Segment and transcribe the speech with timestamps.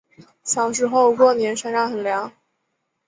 [0.43, 2.31] 小时候过年山上很凉